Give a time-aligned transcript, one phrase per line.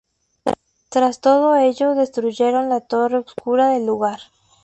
[0.89, 4.19] Tras todo ello, destruyeron la torre oscura del lugar.